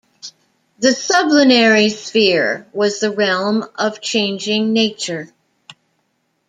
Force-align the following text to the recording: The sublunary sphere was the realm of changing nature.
The 0.79 0.93
sublunary 0.93 1.89
sphere 1.89 2.65
was 2.73 2.99
the 3.01 3.11
realm 3.11 3.63
of 3.77 4.01
changing 4.01 4.73
nature. 4.73 5.31